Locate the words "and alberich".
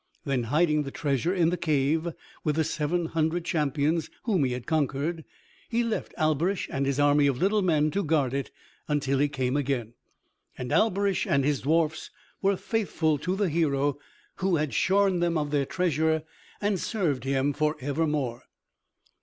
10.57-11.27